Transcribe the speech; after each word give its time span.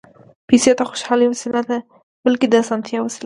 پېسې 0.47 0.71
د 0.77 0.81
خوشالۍ 0.89 1.27
وسیله 1.29 1.53
نه 1.63 1.63
ده، 1.67 1.77
بلکې 2.25 2.45
د 2.49 2.53
اسانتیا 2.63 2.99
وسیله 3.01 3.15
ده. 3.15 3.19